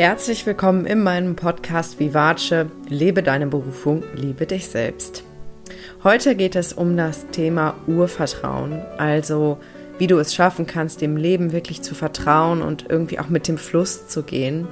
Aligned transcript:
Herzlich 0.00 0.46
willkommen 0.46 0.86
in 0.86 1.02
meinem 1.02 1.36
Podcast 1.36 2.00
Vivace. 2.00 2.64
Lebe 2.88 3.22
deine 3.22 3.46
Berufung, 3.46 4.02
liebe 4.14 4.46
dich 4.46 4.66
selbst. 4.66 5.24
Heute 6.02 6.36
geht 6.36 6.56
es 6.56 6.72
um 6.72 6.96
das 6.96 7.26
Thema 7.32 7.74
Urvertrauen, 7.86 8.80
also 8.96 9.58
wie 9.98 10.06
du 10.06 10.16
es 10.16 10.34
schaffen 10.34 10.66
kannst, 10.66 11.02
dem 11.02 11.18
Leben 11.18 11.52
wirklich 11.52 11.82
zu 11.82 11.94
vertrauen 11.94 12.62
und 12.62 12.86
irgendwie 12.88 13.18
auch 13.18 13.28
mit 13.28 13.46
dem 13.46 13.58
Fluss 13.58 14.08
zu 14.08 14.22
gehen. 14.22 14.66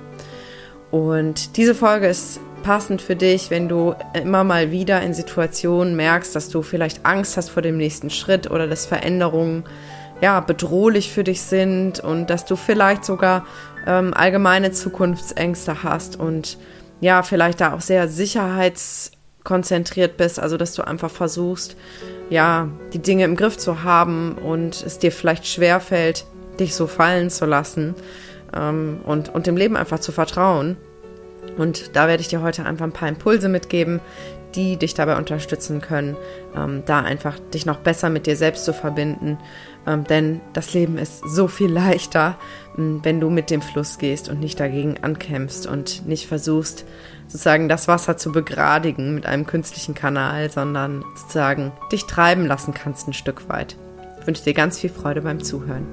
Und 0.90 1.58
diese 1.58 1.74
Folge 1.74 2.06
ist 2.06 2.40
passend 2.62 3.02
für 3.02 3.14
dich, 3.14 3.50
wenn 3.50 3.68
du 3.68 3.94
immer 4.14 4.44
mal 4.44 4.70
wieder 4.70 5.02
in 5.02 5.12
Situationen 5.12 5.94
merkst, 5.94 6.34
dass 6.34 6.48
du 6.48 6.62
vielleicht 6.62 7.04
Angst 7.04 7.36
hast 7.36 7.50
vor 7.50 7.60
dem 7.60 7.76
nächsten 7.76 8.08
Schritt 8.08 8.50
oder 8.50 8.66
dass 8.66 8.86
Veränderungen 8.86 9.64
ja 10.20 10.40
bedrohlich 10.40 11.12
für 11.12 11.22
dich 11.24 11.40
sind 11.42 12.00
und 12.00 12.30
dass 12.30 12.44
du 12.44 12.56
vielleicht 12.56 13.04
sogar 13.04 13.46
ähm, 13.86 14.12
allgemeine 14.14 14.72
Zukunftsängste 14.72 15.82
hast 15.82 16.18
und 16.18 16.58
ja, 17.00 17.22
vielleicht 17.22 17.60
da 17.60 17.74
auch 17.74 17.80
sehr 17.80 18.08
sicherheitskonzentriert 18.08 20.16
bist, 20.16 20.40
also 20.40 20.56
dass 20.56 20.74
du 20.74 20.82
einfach 20.82 21.10
versuchst, 21.10 21.76
ja, 22.28 22.68
die 22.92 22.98
Dinge 22.98 23.22
im 23.24 23.36
Griff 23.36 23.56
zu 23.56 23.84
haben 23.84 24.36
und 24.36 24.82
es 24.82 24.98
dir 24.98 25.12
vielleicht 25.12 25.46
schwerfällt, 25.46 26.26
dich 26.58 26.74
so 26.74 26.88
fallen 26.88 27.30
zu 27.30 27.46
lassen 27.46 27.94
ähm, 28.54 29.00
und, 29.06 29.32
und 29.34 29.46
dem 29.46 29.56
Leben 29.56 29.76
einfach 29.76 30.00
zu 30.00 30.12
vertrauen. 30.12 30.76
Und 31.56 31.96
da 31.96 32.08
werde 32.08 32.20
ich 32.20 32.28
dir 32.28 32.42
heute 32.42 32.64
einfach 32.64 32.84
ein 32.84 32.92
paar 32.92 33.08
Impulse 33.08 33.48
mitgeben, 33.48 34.00
die 34.54 34.76
dich 34.76 34.94
dabei 34.94 35.16
unterstützen 35.16 35.80
können, 35.80 36.16
ähm, 36.56 36.82
da 36.86 37.00
einfach 37.00 37.38
dich 37.52 37.66
noch 37.66 37.78
besser 37.78 38.10
mit 38.10 38.26
dir 38.26 38.36
selbst 38.36 38.64
zu 38.64 38.72
verbinden. 38.72 39.38
Ähm, 39.86 40.04
denn 40.04 40.40
das 40.52 40.74
Leben 40.74 40.98
ist 40.98 41.22
so 41.28 41.48
viel 41.48 41.70
leichter, 41.70 42.36
ähm, 42.76 43.00
wenn 43.02 43.20
du 43.20 43.30
mit 43.30 43.50
dem 43.50 43.62
Fluss 43.62 43.98
gehst 43.98 44.28
und 44.28 44.40
nicht 44.40 44.58
dagegen 44.58 44.96
ankämpfst 45.02 45.66
und 45.66 46.06
nicht 46.06 46.26
versuchst, 46.26 46.84
sozusagen 47.26 47.68
das 47.68 47.88
Wasser 47.88 48.16
zu 48.16 48.32
begradigen 48.32 49.14
mit 49.14 49.26
einem 49.26 49.46
künstlichen 49.46 49.94
Kanal, 49.94 50.50
sondern 50.50 51.04
sozusagen 51.14 51.72
dich 51.92 52.04
treiben 52.06 52.46
lassen 52.46 52.74
kannst 52.74 53.06
ein 53.08 53.12
Stück 53.12 53.48
weit. 53.48 53.76
Ich 54.20 54.26
wünsche 54.26 54.44
dir 54.44 54.54
ganz 54.54 54.78
viel 54.78 54.90
Freude 54.90 55.22
beim 55.22 55.42
Zuhören. 55.42 55.86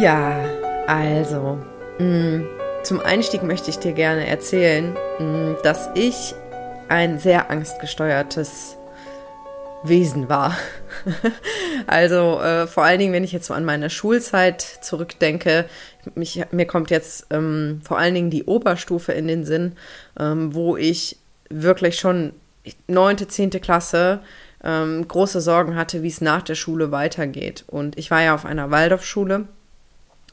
Ja, 0.00 0.38
also, 0.86 1.58
mh, 1.98 2.06
mm, 2.06 2.59
zum 2.82 3.00
Einstieg 3.00 3.42
möchte 3.42 3.70
ich 3.70 3.78
dir 3.78 3.92
gerne 3.92 4.26
erzählen, 4.26 4.96
mm, 5.18 5.56
dass 5.62 5.90
ich 5.94 6.34
ein 6.88 7.18
sehr 7.18 7.50
angstgesteuertes 7.50 8.76
Wesen 9.82 10.28
war. 10.28 10.56
also 11.86 12.40
äh, 12.40 12.66
vor 12.66 12.84
allen 12.84 12.98
Dingen, 12.98 13.12
wenn 13.12 13.24
ich 13.24 13.32
jetzt 13.32 13.46
so 13.46 13.54
an 13.54 13.64
meine 13.64 13.90
Schulzeit 13.90 14.60
zurückdenke, 14.60 15.66
mich, 16.14 16.42
mir 16.50 16.66
kommt 16.66 16.90
jetzt 16.90 17.26
ähm, 17.30 17.80
vor 17.84 17.98
allen 17.98 18.14
Dingen 18.14 18.30
die 18.30 18.44
Oberstufe 18.44 19.12
in 19.12 19.28
den 19.28 19.44
Sinn, 19.44 19.72
ähm, 20.18 20.54
wo 20.54 20.76
ich 20.76 21.18
wirklich 21.48 21.98
schon 21.98 22.32
neunte, 22.88 23.28
zehnte 23.28 23.60
Klasse 23.60 24.20
ähm, 24.62 25.06
große 25.06 25.40
Sorgen 25.40 25.76
hatte, 25.76 26.02
wie 26.02 26.08
es 26.08 26.20
nach 26.20 26.42
der 26.42 26.54
Schule 26.54 26.92
weitergeht. 26.92 27.64
Und 27.66 27.96
ich 27.98 28.10
war 28.10 28.22
ja 28.22 28.34
auf 28.34 28.44
einer 28.44 28.70
Waldorfschule 28.70 29.46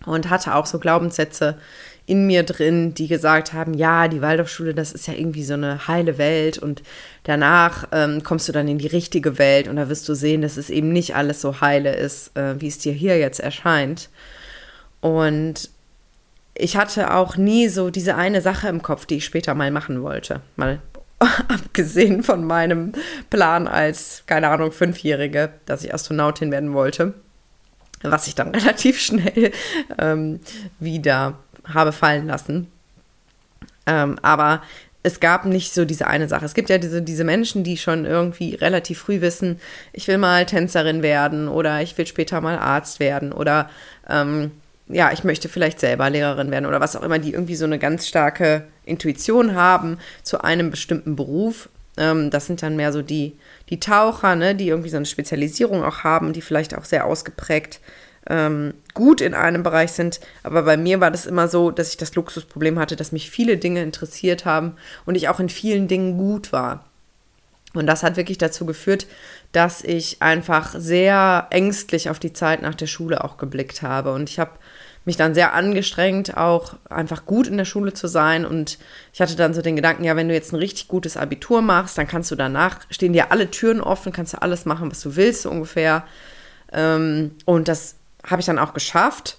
und 0.05 0.29
hatte 0.29 0.55
auch 0.55 0.65
so 0.65 0.79
Glaubenssätze 0.79 1.57
in 2.07 2.25
mir 2.25 2.43
drin, 2.43 2.93
die 2.93 3.09
gesagt 3.09 3.51
haben, 3.51 3.73
ja, 3.73 4.07
die 4.07 4.21
Waldorfschule, 4.21 4.73
das 4.73 4.93
ist 4.93 5.07
ja 5.07 5.13
irgendwie 5.13 5.43
so 5.43 5.55
eine 5.55 5.89
heile 5.89 6.17
Welt 6.17 6.57
und 6.57 6.81
danach 7.23 7.89
ähm, 7.91 8.23
kommst 8.23 8.47
du 8.47 8.53
dann 8.53 8.69
in 8.69 8.77
die 8.77 8.87
richtige 8.87 9.37
Welt 9.37 9.67
und 9.67 9.75
da 9.75 9.89
wirst 9.89 10.07
du 10.07 10.15
sehen, 10.15 10.41
dass 10.41 10.55
es 10.55 10.69
eben 10.69 10.93
nicht 10.93 11.17
alles 11.17 11.41
so 11.41 11.59
heile 11.59 11.93
ist, 11.93 12.35
äh, 12.37 12.59
wie 12.61 12.67
es 12.67 12.79
dir 12.79 12.93
hier 12.93 13.19
jetzt 13.19 13.41
erscheint. 13.41 14.09
Und 15.01 15.69
ich 16.55 16.77
hatte 16.77 17.13
auch 17.13 17.35
nie 17.35 17.67
so 17.67 17.89
diese 17.89 18.15
eine 18.15 18.41
Sache 18.41 18.69
im 18.69 18.81
Kopf, 18.81 19.05
die 19.05 19.17
ich 19.17 19.25
später 19.25 19.53
mal 19.53 19.69
machen 19.69 20.01
wollte. 20.01 20.39
Mal 20.55 20.79
abgesehen 21.19 22.23
von 22.23 22.45
meinem 22.45 22.93
Plan 23.29 23.67
als, 23.67 24.23
keine 24.27 24.47
Ahnung, 24.47 24.71
Fünfjährige, 24.71 25.49
dass 25.65 25.83
ich 25.83 25.93
Astronautin 25.93 26.51
werden 26.51 26.73
wollte 26.73 27.13
was 28.03 28.27
ich 28.27 28.35
dann 28.35 28.49
relativ 28.55 28.99
schnell 28.99 29.51
ähm, 29.97 30.39
wieder 30.79 31.39
habe 31.73 31.91
fallen 31.91 32.27
lassen. 32.27 32.67
Ähm, 33.85 34.19
aber 34.21 34.61
es 35.03 35.19
gab 35.19 35.45
nicht 35.45 35.73
so 35.73 35.85
diese 35.85 36.07
eine 36.07 36.27
Sache. 36.27 36.45
Es 36.45 36.53
gibt 36.53 36.69
ja 36.69 36.77
diese, 36.77 37.01
diese 37.01 37.23
Menschen, 37.23 37.63
die 37.63 37.77
schon 37.77 38.05
irgendwie 38.05 38.55
relativ 38.55 38.99
früh 38.99 39.21
wissen, 39.21 39.59
ich 39.93 40.07
will 40.07 40.17
mal 40.17 40.45
Tänzerin 40.45 41.01
werden 41.01 41.47
oder 41.47 41.81
ich 41.81 41.97
will 41.97 42.05
später 42.05 42.41
mal 42.41 42.57
Arzt 42.57 42.99
werden 42.99 43.31
oder 43.31 43.69
ähm, 44.09 44.51
ja, 44.89 45.11
ich 45.11 45.23
möchte 45.23 45.49
vielleicht 45.49 45.79
selber 45.79 46.09
Lehrerin 46.09 46.51
werden 46.51 46.65
oder 46.65 46.79
was 46.79 46.95
auch 46.95 47.03
immer, 47.03 47.19
die 47.19 47.33
irgendwie 47.33 47.55
so 47.55 47.65
eine 47.65 47.79
ganz 47.79 48.07
starke 48.07 48.63
Intuition 48.85 49.55
haben 49.55 49.97
zu 50.23 50.41
einem 50.41 50.71
bestimmten 50.71 51.15
Beruf. 51.15 51.69
Ähm, 51.97 52.29
das 52.29 52.45
sind 52.45 52.61
dann 52.61 52.75
mehr 52.75 52.91
so 52.91 53.01
die, 53.01 53.37
die 53.69 53.79
Taucher, 53.79 54.35
ne, 54.35 54.55
die 54.55 54.67
irgendwie 54.67 54.89
so 54.89 54.97
eine 54.97 55.05
Spezialisierung 55.05 55.83
auch 55.83 56.03
haben, 56.03 56.33
die 56.33 56.41
vielleicht 56.41 56.77
auch 56.77 56.85
sehr 56.85 57.05
ausgeprägt 57.05 57.79
ähm, 58.29 58.73
gut 58.93 59.21
in 59.21 59.33
einem 59.33 59.63
Bereich 59.63 59.91
sind. 59.91 60.19
Aber 60.43 60.63
bei 60.63 60.77
mir 60.77 60.99
war 60.99 61.11
das 61.11 61.25
immer 61.25 61.47
so, 61.47 61.71
dass 61.71 61.89
ich 61.89 61.97
das 61.97 62.15
Luxusproblem 62.15 62.79
hatte, 62.79 62.95
dass 62.95 63.11
mich 63.11 63.29
viele 63.29 63.57
Dinge 63.57 63.81
interessiert 63.81 64.45
haben 64.45 64.75
und 65.05 65.15
ich 65.15 65.29
auch 65.29 65.39
in 65.39 65.49
vielen 65.49 65.87
Dingen 65.87 66.17
gut 66.17 66.51
war. 66.51 66.85
Und 67.73 67.85
das 67.85 68.03
hat 68.03 68.17
wirklich 68.17 68.37
dazu 68.37 68.65
geführt, 68.65 69.07
dass 69.51 69.83
ich 69.83 70.21
einfach 70.21 70.73
sehr 70.77 71.47
ängstlich 71.51 72.09
auf 72.09 72.19
die 72.19 72.33
Zeit 72.33 72.61
nach 72.61 72.75
der 72.75 72.87
Schule 72.87 73.23
auch 73.23 73.37
geblickt 73.37 73.81
habe. 73.81 74.13
Und 74.13 74.29
ich 74.29 74.39
habe 74.39 74.51
mich 75.05 75.15
dann 75.15 75.33
sehr 75.33 75.53
angestrengt, 75.53 76.35
auch 76.35 76.75
einfach 76.89 77.25
gut 77.25 77.47
in 77.47 77.55
der 77.55 77.65
Schule 77.65 77.93
zu 77.93 78.07
sein. 78.07 78.45
Und 78.45 78.77
ich 79.13 79.21
hatte 79.21 79.35
dann 79.35 79.53
so 79.53 79.61
den 79.61 79.75
Gedanken, 79.75 80.03
ja, 80.03 80.15
wenn 80.15 80.27
du 80.27 80.33
jetzt 80.33 80.51
ein 80.53 80.57
richtig 80.57 80.87
gutes 80.87 81.17
Abitur 81.17 81.61
machst, 81.61 81.97
dann 81.97 82.07
kannst 82.07 82.31
du 82.31 82.35
danach, 82.35 82.79
stehen 82.89 83.13
dir 83.13 83.31
alle 83.31 83.49
Türen 83.51 83.79
offen, 83.79 84.11
kannst 84.11 84.33
du 84.33 84.41
alles 84.41 84.65
machen, 84.65 84.89
was 84.89 85.01
du 85.01 85.15
willst, 85.15 85.43
so 85.43 85.51
ungefähr. 85.51 86.03
Ähm, 86.73 87.31
und 87.45 87.67
das 87.67 87.95
habe 88.25 88.39
ich 88.39 88.45
dann 88.45 88.59
auch 88.59 88.73
geschafft. 88.73 89.37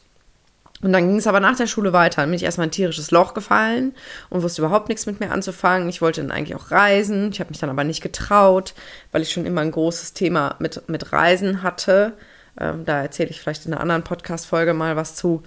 Und 0.81 0.93
dann 0.93 1.09
ging 1.09 1.17
es 1.17 1.27
aber 1.27 1.41
nach 1.41 1.57
der 1.57 1.67
Schule 1.67 1.93
weiter. 1.93 2.23
Dann 2.23 2.31
bin 2.31 2.37
ich 2.37 2.45
erstmal 2.45 2.69
ein 2.69 2.73
tierisches 2.73 3.11
Loch 3.11 3.35
gefallen 3.35 3.95
und 4.31 4.43
wusste 4.43 4.63
überhaupt 4.63 4.89
nichts 4.89 5.07
mit 5.07 5.19
mir 5.19 5.33
anzufangen. 5.33 5.89
Ich 5.89 6.01
wollte 6.01 6.21
dann 6.21 6.31
eigentlich 6.31 6.55
auch 6.55 6.71
reisen. 6.71 7.31
Ich 7.33 7.41
habe 7.41 7.51
mich 7.51 7.59
dann 7.59 7.71
aber 7.71 7.83
nicht 7.83 8.01
getraut, 8.01 8.75
weil 9.11 9.23
ich 9.23 9.33
schon 9.33 9.45
immer 9.45 9.63
ein 9.63 9.73
großes 9.73 10.13
Thema 10.13 10.55
mit, 10.61 10.89
mit 10.89 11.13
Reisen 11.13 11.65
hatte. 11.65 12.13
Ähm, 12.61 12.85
da 12.85 13.03
erzähle 13.03 13.31
ich 13.31 13.41
vielleicht 13.41 13.67
in 13.67 13.73
einer 13.73 13.81
anderen 13.81 14.05
Podcast-Folge 14.05 14.73
mal 14.73 14.95
was 14.95 15.17
zu. 15.17 15.43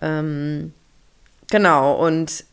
Ähm, 0.00 0.72
genau, 1.48 1.94
und 1.94 2.44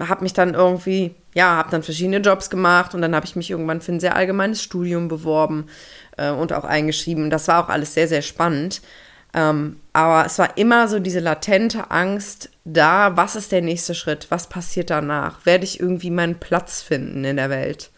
habe 0.00 0.22
mich 0.22 0.32
dann 0.32 0.54
irgendwie, 0.54 1.14
ja, 1.34 1.56
habe 1.56 1.70
dann 1.70 1.82
verschiedene 1.82 2.18
Jobs 2.18 2.50
gemacht 2.50 2.94
und 2.94 3.02
dann 3.02 3.14
habe 3.14 3.26
ich 3.26 3.36
mich 3.36 3.50
irgendwann 3.50 3.80
für 3.80 3.92
ein 3.92 4.00
sehr 4.00 4.16
allgemeines 4.16 4.62
Studium 4.62 5.08
beworben 5.08 5.66
äh, 6.16 6.30
und 6.30 6.52
auch 6.52 6.64
eingeschrieben. 6.64 7.30
Das 7.30 7.48
war 7.48 7.64
auch 7.64 7.68
alles 7.68 7.94
sehr, 7.94 8.08
sehr 8.08 8.22
spannend. 8.22 8.80
Ähm, 9.38 9.78
aber 9.92 10.26
es 10.26 10.38
war 10.38 10.58
immer 10.58 10.88
so 10.88 10.98
diese 10.98 11.20
latente 11.20 11.92
Angst 11.92 12.50
da, 12.64 13.16
was 13.16 13.36
ist 13.36 13.52
der 13.52 13.62
nächste 13.62 13.94
Schritt? 13.94 14.26
Was 14.30 14.48
passiert 14.48 14.90
danach? 14.90 15.46
Werde 15.46 15.64
ich 15.64 15.78
irgendwie 15.78 16.10
meinen 16.10 16.40
Platz 16.40 16.82
finden 16.82 17.24
in 17.24 17.36
der 17.36 17.48
Welt? 17.48 17.90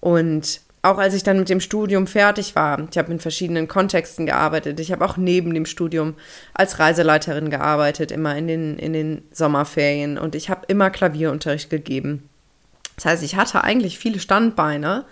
Und 0.00 0.60
auch 0.82 0.98
als 0.98 1.14
ich 1.14 1.22
dann 1.22 1.38
mit 1.38 1.48
dem 1.48 1.60
Studium 1.60 2.06
fertig 2.06 2.56
war, 2.56 2.86
ich 2.90 2.98
habe 2.98 3.10
in 3.10 3.20
verschiedenen 3.20 3.68
Kontexten 3.68 4.26
gearbeitet. 4.26 4.80
Ich 4.80 4.92
habe 4.92 5.04
auch 5.04 5.16
neben 5.16 5.54
dem 5.54 5.66
Studium 5.66 6.14
als 6.52 6.78
Reiseleiterin 6.78 7.50
gearbeitet, 7.50 8.12
immer 8.12 8.36
in 8.36 8.46
den, 8.46 8.78
in 8.78 8.92
den 8.92 9.22
Sommerferien. 9.32 10.18
Und 10.18 10.34
ich 10.34 10.50
habe 10.50 10.66
immer 10.68 10.90
Klavierunterricht 10.90 11.70
gegeben. 11.70 12.28
Das 12.96 13.06
heißt, 13.06 13.22
ich 13.22 13.36
hatte 13.36 13.64
eigentlich 13.64 13.98
viele 13.98 14.20
Standbeine, 14.20 15.04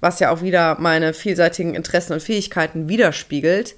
was 0.00 0.20
ja 0.20 0.30
auch 0.30 0.42
wieder 0.42 0.78
meine 0.80 1.12
vielseitigen 1.12 1.74
Interessen 1.74 2.14
und 2.14 2.22
Fähigkeiten 2.22 2.88
widerspiegelt. 2.88 3.74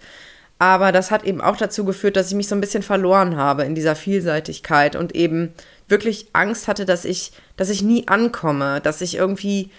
Aber 0.58 0.90
das 0.90 1.10
hat 1.10 1.24
eben 1.24 1.40
auch 1.40 1.56
dazu 1.56 1.84
geführt, 1.84 2.16
dass 2.16 2.28
ich 2.28 2.34
mich 2.34 2.48
so 2.48 2.54
ein 2.54 2.60
bisschen 2.60 2.82
verloren 2.82 3.36
habe 3.36 3.64
in 3.64 3.74
dieser 3.74 3.94
Vielseitigkeit 3.94 4.96
und 4.96 5.14
eben 5.14 5.54
wirklich 5.86 6.28
Angst 6.32 6.66
hatte, 6.66 6.84
dass 6.84 7.04
ich, 7.04 7.32
dass 7.56 7.70
ich 7.70 7.82
nie 7.82 8.08
ankomme, 8.08 8.80
dass 8.80 9.00
ich 9.00 9.16
irgendwie, 9.16 9.70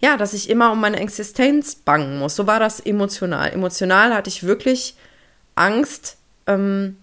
ja, 0.00 0.16
dass 0.16 0.34
ich 0.34 0.50
immer 0.50 0.72
um 0.72 0.80
meine 0.80 0.98
Existenz 0.98 1.76
bangen 1.76 2.18
muss. 2.18 2.34
So 2.34 2.46
war 2.48 2.58
das 2.58 2.80
emotional. 2.80 3.52
Emotional 3.52 4.12
hatte 4.12 4.28
ich 4.28 4.42
wirklich 4.42 4.96
Angst, 5.54 6.16
ähm, 6.48 6.96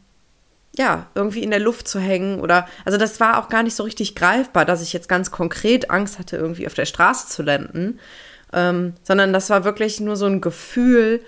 ja, 0.75 1.07
irgendwie 1.15 1.43
in 1.43 1.51
der 1.51 1.59
Luft 1.59 1.87
zu 1.87 1.99
hängen 1.99 2.39
oder, 2.39 2.67
also 2.85 2.97
das 2.97 3.19
war 3.19 3.39
auch 3.39 3.49
gar 3.49 3.63
nicht 3.63 3.75
so 3.75 3.83
richtig 3.83 4.15
greifbar, 4.15 4.65
dass 4.65 4.81
ich 4.81 4.93
jetzt 4.93 5.09
ganz 5.09 5.31
konkret 5.31 5.89
Angst 5.89 6.19
hatte, 6.19 6.37
irgendwie 6.37 6.67
auf 6.67 6.73
der 6.73 6.85
Straße 6.85 7.27
zu 7.27 7.43
landen, 7.43 7.99
ähm, 8.53 8.93
sondern 9.03 9.33
das 9.33 9.49
war 9.49 9.63
wirklich 9.63 9.99
nur 9.99 10.15
so 10.15 10.25
ein 10.27 10.39
Gefühl, 10.41 11.21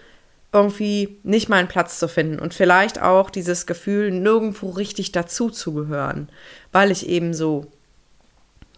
irgendwie 0.53 1.19
nicht 1.23 1.49
meinen 1.49 1.67
Platz 1.67 1.99
zu 1.99 2.07
finden 2.07 2.39
und 2.39 2.53
vielleicht 2.53 3.01
auch 3.01 3.29
dieses 3.29 3.65
Gefühl, 3.65 4.11
nirgendwo 4.11 4.69
richtig 4.69 5.11
dazuzugehören, 5.11 6.29
weil 6.71 6.91
ich 6.91 7.09
eben 7.09 7.33
so 7.33 7.65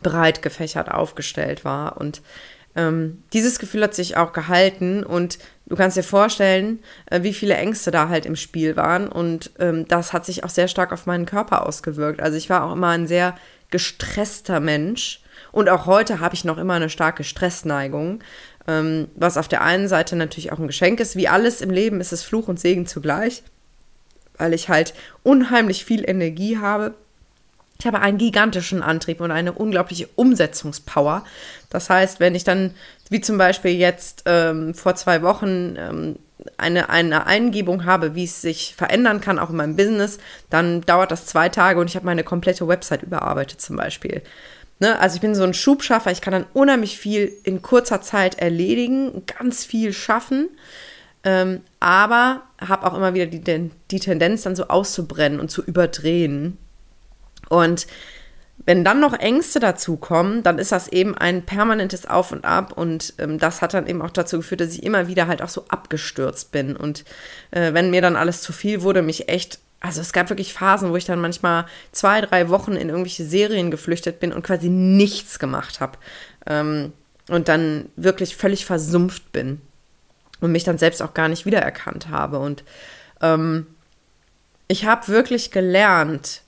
breit 0.01 0.41
gefächert 0.41 0.89
aufgestellt 0.89 1.65
war. 1.65 1.97
Und 1.97 2.21
ähm, 2.75 3.23
dieses 3.33 3.59
Gefühl 3.59 3.83
hat 3.83 3.93
sich 3.93 4.17
auch 4.17 4.33
gehalten 4.33 5.03
und 5.03 5.37
du 5.65 5.75
kannst 5.75 5.97
dir 5.97 6.03
vorstellen, 6.03 6.79
äh, 7.07 7.23
wie 7.23 7.33
viele 7.33 7.55
Ängste 7.55 7.91
da 7.91 8.09
halt 8.09 8.25
im 8.25 8.35
Spiel 8.35 8.75
waren 8.75 9.07
und 9.07 9.51
ähm, 9.59 9.87
das 9.87 10.13
hat 10.13 10.25
sich 10.25 10.43
auch 10.43 10.49
sehr 10.49 10.67
stark 10.67 10.91
auf 10.91 11.05
meinen 11.05 11.25
Körper 11.25 11.65
ausgewirkt. 11.65 12.21
Also 12.21 12.37
ich 12.37 12.49
war 12.49 12.63
auch 12.63 12.73
immer 12.73 12.89
ein 12.89 13.07
sehr 13.07 13.35
gestresster 13.71 14.59
Mensch 14.59 15.21
und 15.51 15.69
auch 15.69 15.85
heute 15.85 16.19
habe 16.19 16.35
ich 16.35 16.43
noch 16.43 16.57
immer 16.57 16.73
eine 16.73 16.89
starke 16.89 17.23
Stressneigung, 17.23 18.19
ähm, 18.67 19.07
was 19.15 19.37
auf 19.37 19.47
der 19.47 19.61
einen 19.61 19.87
Seite 19.87 20.15
natürlich 20.15 20.51
auch 20.51 20.59
ein 20.59 20.67
Geschenk 20.67 20.99
ist. 20.99 21.15
Wie 21.15 21.27
alles 21.27 21.61
im 21.61 21.69
Leben 21.69 22.01
ist 22.01 22.13
es 22.13 22.23
Fluch 22.23 22.47
und 22.47 22.59
Segen 22.59 22.87
zugleich, 22.87 23.43
weil 24.37 24.53
ich 24.53 24.69
halt 24.69 24.93
unheimlich 25.23 25.85
viel 25.85 26.07
Energie 26.07 26.57
habe 26.57 26.95
ich 27.79 27.85
habe 27.85 27.99
einen 27.99 28.17
gigantischen 28.17 28.81
Antrieb 28.81 29.19
und 29.21 29.31
eine 29.31 29.51
unglaubliche 29.51 30.07
Umsetzungspower. 30.15 31.23
Das 31.69 31.89
heißt, 31.89 32.19
wenn 32.19 32.35
ich 32.35 32.43
dann, 32.43 32.73
wie 33.09 33.21
zum 33.21 33.37
Beispiel 33.37 33.71
jetzt 33.71 34.23
ähm, 34.25 34.73
vor 34.73 34.95
zwei 34.95 35.21
Wochen, 35.21 35.75
ähm, 35.77 36.15
eine, 36.57 36.89
eine 36.89 37.25
Eingebung 37.25 37.85
habe, 37.85 38.13
wie 38.15 38.25
es 38.25 38.41
sich 38.41 38.75
verändern 38.77 39.19
kann, 39.19 39.39
auch 39.39 39.49
in 39.49 39.55
meinem 39.55 39.75
Business, 39.75 40.19
dann 40.49 40.81
dauert 40.81 41.11
das 41.11 41.25
zwei 41.25 41.49
Tage 41.49 41.79
und 41.79 41.89
ich 41.89 41.95
habe 41.95 42.05
meine 42.05 42.23
komplette 42.23 42.67
Website 42.67 43.03
überarbeitet 43.03 43.61
zum 43.61 43.77
Beispiel. 43.77 44.21
Ne? 44.79 44.99
Also 44.99 45.15
ich 45.15 45.21
bin 45.21 45.35
so 45.35 45.43
ein 45.43 45.53
Schubschaffer, 45.53 46.11
ich 46.11 46.21
kann 46.21 46.33
dann 46.33 46.45
unheimlich 46.53 46.97
viel 46.97 47.31
in 47.43 47.61
kurzer 47.61 48.01
Zeit 48.01 48.39
erledigen, 48.39 49.23
ganz 49.25 49.63
viel 49.63 49.93
schaffen, 49.93 50.49
ähm, 51.23 51.61
aber 51.79 52.43
habe 52.59 52.85
auch 52.85 52.95
immer 52.95 53.13
wieder 53.13 53.25
die, 53.25 53.71
die 53.91 53.99
Tendenz 53.99 54.43
dann 54.43 54.55
so 54.55 54.67
auszubrennen 54.67 55.39
und 55.39 55.49
zu 55.49 55.63
überdrehen. 55.63 56.57
Und 57.49 57.87
wenn 58.65 58.83
dann 58.83 58.99
noch 58.99 59.13
Ängste 59.13 59.59
dazukommen, 59.59 60.41
dann 60.41 60.59
ist 60.59 60.71
das 60.71 60.87
eben 60.87 61.15
ein 61.15 61.45
permanentes 61.45 62.05
Auf 62.05 62.31
und 62.31 62.45
Ab 62.45 62.73
und 62.75 63.13
ähm, 63.17 63.37
das 63.37 63.61
hat 63.61 63.73
dann 63.73 63.87
eben 63.87 64.01
auch 64.01 64.11
dazu 64.11 64.37
geführt, 64.37 64.61
dass 64.61 64.73
ich 64.73 64.83
immer 64.83 65.07
wieder 65.07 65.27
halt 65.27 65.41
auch 65.41 65.49
so 65.49 65.65
abgestürzt 65.67 66.51
bin 66.51 66.75
und 66.75 67.03
äh, 67.51 67.73
wenn 67.73 67.91
mir 67.91 68.01
dann 68.01 68.15
alles 68.15 68.41
zu 68.41 68.53
viel 68.53 68.81
wurde, 68.81 69.01
mich 69.01 69.29
echt, 69.29 69.59
also 69.85 70.01
es 70.01 70.13
gab 70.13 70.29
wirklich 70.29 70.53
Phasen, 70.53 70.89
wo 70.89 70.95
ich 70.95 71.05
dann 71.05 71.21
manchmal 71.21 71.65
zwei, 71.91 72.21
drei 72.21 72.49
Wochen 72.49 72.73
in 72.73 72.89
irgendwelche 72.89 73.25
Serien 73.25 73.71
geflüchtet 73.71 74.19
bin 74.19 74.33
und 74.33 74.43
quasi 74.43 74.69
nichts 74.69 75.39
gemacht 75.39 75.79
habe 75.79 75.97
ähm, 76.47 76.93
und 77.29 77.47
dann 77.47 77.89
wirklich 77.95 78.35
völlig 78.35 78.65
versumpft 78.65 79.31
bin 79.31 79.61
und 80.41 80.51
mich 80.51 80.63
dann 80.63 80.77
selbst 80.77 81.01
auch 81.01 81.13
gar 81.13 81.27
nicht 81.27 81.45
wiedererkannt 81.45 82.09
habe 82.09 82.39
und 82.39 82.63
ähm, 83.21 83.67
ich 84.67 84.85
habe 84.85 85.07
wirklich 85.07 85.51
gelernt, 85.51 86.41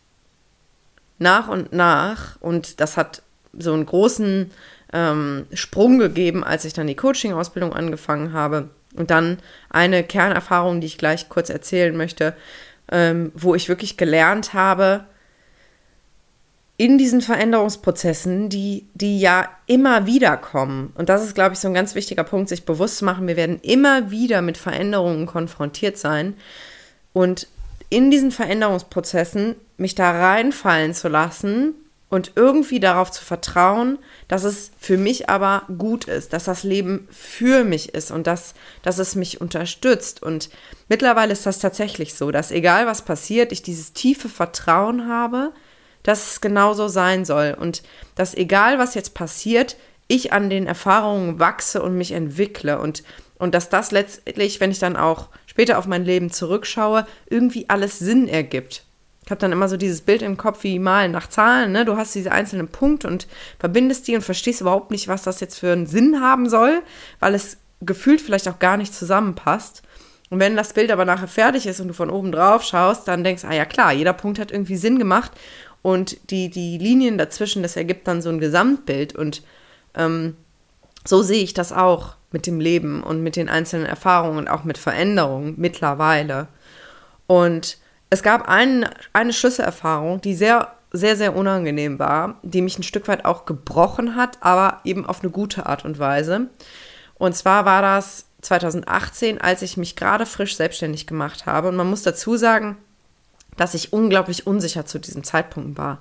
nach 1.19 1.47
und 1.47 1.73
nach, 1.73 2.37
und 2.41 2.79
das 2.79 2.97
hat 2.97 3.21
so 3.57 3.73
einen 3.73 3.85
großen 3.85 4.51
ähm, 4.93 5.45
Sprung 5.53 5.99
gegeben, 5.99 6.43
als 6.43 6.65
ich 6.65 6.73
dann 6.73 6.87
die 6.87 6.95
Coaching-Ausbildung 6.95 7.73
angefangen 7.73 8.33
habe. 8.33 8.69
Und 8.95 9.11
dann 9.11 9.37
eine 9.69 10.03
Kernerfahrung, 10.03 10.81
die 10.81 10.87
ich 10.87 10.97
gleich 10.97 11.29
kurz 11.29 11.49
erzählen 11.49 11.95
möchte, 11.95 12.35
ähm, 12.91 13.31
wo 13.35 13.55
ich 13.55 13.69
wirklich 13.69 13.97
gelernt 13.97 14.53
habe, 14.53 15.05
in 16.77 16.99
diesen 16.99 17.21
Veränderungsprozessen, 17.21 18.49
die, 18.49 18.87
die 18.93 19.19
ja 19.19 19.49
immer 19.65 20.05
wieder 20.05 20.37
kommen, 20.37 20.93
und 20.95 21.09
das 21.09 21.23
ist, 21.23 21.33
glaube 21.33 21.53
ich, 21.53 21.59
so 21.59 21.67
ein 21.67 21.73
ganz 21.73 21.95
wichtiger 21.95 22.23
Punkt, 22.23 22.49
sich 22.49 22.65
bewusst 22.65 22.97
zu 22.97 23.05
machen, 23.05 23.27
wir 23.27 23.35
werden 23.35 23.59
immer 23.63 24.11
wieder 24.11 24.43
mit 24.43 24.57
Veränderungen 24.57 25.25
konfrontiert 25.25 25.97
sein. 25.97 26.35
Und 27.13 27.47
in 27.89 28.11
diesen 28.11 28.31
Veränderungsprozessen 28.31 29.55
mich 29.77 29.95
da 29.95 30.11
reinfallen 30.11 30.93
zu 30.93 31.07
lassen 31.07 31.73
und 32.09 32.33
irgendwie 32.35 32.79
darauf 32.79 33.11
zu 33.11 33.23
vertrauen, 33.23 33.99
dass 34.27 34.43
es 34.43 34.71
für 34.79 34.97
mich 34.97 35.29
aber 35.29 35.63
gut 35.77 36.05
ist, 36.05 36.31
dass 36.31 36.45
das 36.45 36.63
Leben 36.63 37.07
für 37.11 37.65
mich 37.65 37.93
ist 37.93 38.11
und 38.11 38.27
dass, 38.27 38.53
dass 38.81 38.97
es 38.97 39.15
mich 39.15 39.41
unterstützt. 39.41 40.23
Und 40.23 40.49
mittlerweile 40.87 41.33
ist 41.33 41.45
das 41.45 41.59
tatsächlich 41.59 42.13
so, 42.13 42.31
dass 42.31 42.51
egal 42.51 42.87
was 42.87 43.01
passiert, 43.01 43.51
ich 43.51 43.61
dieses 43.61 43.91
tiefe 43.91 44.29
Vertrauen 44.29 45.09
habe, 45.09 45.51
dass 46.03 46.31
es 46.31 46.41
genauso 46.41 46.87
sein 46.87 47.25
soll 47.25 47.57
und 47.59 47.83
dass 48.15 48.33
egal 48.33 48.79
was 48.79 48.93
jetzt 48.93 49.13
passiert, 49.13 49.75
ich 50.07 50.31
an 50.31 50.49
den 50.49 50.65
Erfahrungen 50.65 51.39
wachse 51.39 51.81
und 51.81 51.97
mich 51.97 52.13
entwickle 52.13 52.79
und, 52.79 53.03
und 53.37 53.53
dass 53.53 53.67
das 53.67 53.91
letztlich, 53.91 54.61
wenn 54.61 54.71
ich 54.71 54.79
dann 54.79 54.95
auch 54.95 55.27
später 55.45 55.77
auf 55.77 55.85
mein 55.85 56.05
Leben 56.05 56.31
zurückschaue, 56.31 57.05
irgendwie 57.29 57.69
alles 57.69 57.99
Sinn 57.99 58.29
ergibt. 58.29 58.86
Ich 59.27 59.31
habe 59.31 59.41
dann 59.41 59.51
immer 59.51 59.67
so 59.67 59.75
dieses 59.75 59.99
Bild 59.99 60.21
im 60.21 60.37
Kopf 60.37 60.63
wie 60.63 60.79
Malen 60.79 61.11
nach 61.11 61.27
Zahlen. 61.27 61.73
Ne? 61.73 61.83
Du 61.83 61.97
hast 61.97 62.15
diese 62.15 62.31
einzelnen 62.31 62.69
Punkte 62.69 63.09
und 63.09 63.27
verbindest 63.59 64.07
die 64.07 64.15
und 64.15 64.21
verstehst 64.21 64.61
überhaupt 64.61 64.89
nicht, 64.89 65.09
was 65.09 65.23
das 65.23 65.41
jetzt 65.41 65.59
für 65.59 65.73
einen 65.73 65.85
Sinn 65.85 66.21
haben 66.21 66.47
soll, 66.47 66.81
weil 67.19 67.35
es 67.35 67.57
gefühlt 67.81 68.21
vielleicht 68.21 68.47
auch 68.47 68.59
gar 68.59 68.77
nicht 68.77 68.93
zusammenpasst. 68.93 69.83
Und 70.29 70.39
wenn 70.39 70.55
das 70.55 70.71
Bild 70.71 70.91
aber 70.91 71.03
nachher 71.03 71.27
fertig 71.27 71.67
ist 71.67 71.81
und 71.81 71.89
du 71.89 71.93
von 71.93 72.09
oben 72.09 72.31
drauf 72.31 72.63
schaust, 72.63 73.09
dann 73.09 73.25
denkst, 73.25 73.43
ah 73.43 73.53
ja 73.53 73.65
klar, 73.65 73.91
jeder 73.91 74.13
Punkt 74.13 74.39
hat 74.39 74.49
irgendwie 74.49 74.77
Sinn 74.77 74.97
gemacht 74.97 75.33
und 75.81 76.31
die, 76.31 76.49
die 76.49 76.77
Linien 76.77 77.17
dazwischen, 77.17 77.63
das 77.63 77.75
ergibt 77.75 78.07
dann 78.07 78.21
so 78.21 78.29
ein 78.29 78.39
Gesamtbild 78.39 79.13
und 79.13 79.43
ähm, 79.93 80.37
so 81.03 81.21
sehe 81.21 81.43
ich 81.43 81.53
das 81.53 81.73
auch 81.73 82.15
mit 82.31 82.47
dem 82.47 82.61
Leben 82.61 83.03
und 83.03 83.21
mit 83.23 83.35
den 83.35 83.49
einzelnen 83.49 83.87
Erfahrungen 83.87 84.37
und 84.37 84.47
auch 84.47 84.63
mit 84.63 84.77
Veränderungen 84.77 85.55
mittlerweile. 85.57 86.47
Und 87.27 87.77
es 88.09 88.23
gab 88.23 88.47
ein, 88.47 88.89
eine 89.13 89.33
Schlüsselerfahrung, 89.33 90.21
die 90.21 90.35
sehr, 90.35 90.73
sehr, 90.91 91.15
sehr 91.15 91.35
unangenehm 91.35 91.99
war, 91.99 92.39
die 92.43 92.61
mich 92.61 92.79
ein 92.79 92.83
Stück 92.83 93.07
weit 93.07 93.25
auch 93.25 93.45
gebrochen 93.45 94.15
hat, 94.15 94.37
aber 94.41 94.81
eben 94.83 95.05
auf 95.05 95.21
eine 95.21 95.31
gute 95.31 95.65
Art 95.65 95.83
und 95.83 95.99
Weise. 95.99 96.47
Und 97.15 97.35
zwar 97.35 97.65
war 97.65 97.81
das 97.81 98.25
2018, 98.41 99.41
als 99.41 99.61
ich 99.61 99.77
mich 99.77 99.95
gerade 99.95 100.25
frisch 100.25 100.55
selbstständig 100.55 101.07
gemacht 101.07 101.45
habe. 101.45 101.67
Und 101.67 101.75
man 101.75 101.89
muss 101.89 102.03
dazu 102.03 102.37
sagen, 102.37 102.77
dass 103.57 103.73
ich 103.73 103.91
unglaublich 103.91 104.47
unsicher 104.47 104.85
zu 104.85 104.99
diesem 104.99 105.23
Zeitpunkt 105.23 105.77
war. 105.77 105.99